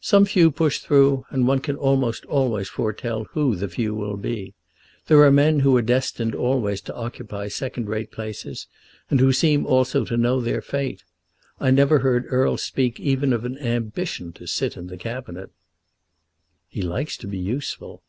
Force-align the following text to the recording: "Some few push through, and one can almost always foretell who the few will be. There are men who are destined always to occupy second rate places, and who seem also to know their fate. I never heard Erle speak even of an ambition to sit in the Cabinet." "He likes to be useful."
"Some 0.00 0.24
few 0.24 0.50
push 0.50 0.78
through, 0.78 1.26
and 1.28 1.46
one 1.46 1.58
can 1.58 1.76
almost 1.76 2.24
always 2.24 2.70
foretell 2.70 3.24
who 3.32 3.54
the 3.56 3.68
few 3.68 3.94
will 3.94 4.16
be. 4.16 4.54
There 5.06 5.22
are 5.22 5.30
men 5.30 5.60
who 5.60 5.76
are 5.76 5.82
destined 5.82 6.34
always 6.34 6.80
to 6.80 6.94
occupy 6.94 7.48
second 7.48 7.86
rate 7.86 8.10
places, 8.10 8.68
and 9.10 9.20
who 9.20 9.34
seem 9.34 9.66
also 9.66 10.06
to 10.06 10.16
know 10.16 10.40
their 10.40 10.62
fate. 10.62 11.04
I 11.60 11.70
never 11.72 11.98
heard 11.98 12.24
Erle 12.32 12.56
speak 12.56 12.98
even 13.00 13.34
of 13.34 13.44
an 13.44 13.58
ambition 13.58 14.32
to 14.32 14.46
sit 14.46 14.78
in 14.78 14.86
the 14.86 14.96
Cabinet." 14.96 15.50
"He 16.66 16.80
likes 16.80 17.18
to 17.18 17.26
be 17.26 17.36
useful." 17.36 18.02